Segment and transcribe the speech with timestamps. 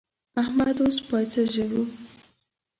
[0.41, 1.83] احمد اوس پياڅه ژووي.